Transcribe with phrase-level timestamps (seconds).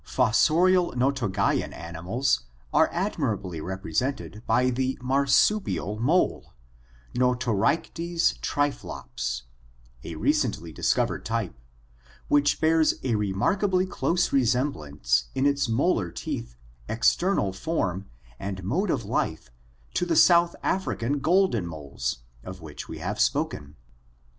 [0.03, 6.55] Fossorial Notogaean animals are admirably represented by the marsupial "mole,"
[7.13, 9.43] Notorycies typhlops,
[10.03, 11.53] a recently discovered type,
[12.29, 16.55] which bears a remarkably close resemblance in its molar teeth,
[16.89, 18.07] external form,
[18.39, 19.51] and mode of life
[19.93, 23.75] to the South African golden moles (Chrysochloridae) of which we have spoken.